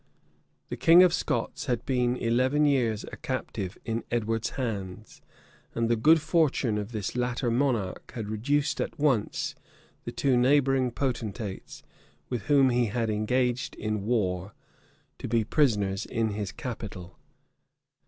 [0.69, 5.21] The king of Scots had been eleven years a captive in Edward's hands;
[5.75, 9.53] and the good fortune of this latter monarch had reduced at once
[10.03, 11.83] the two neighboring potentates,
[12.29, 14.55] with whom he was engaged in war,
[15.19, 17.19] to be prisoners in his capital.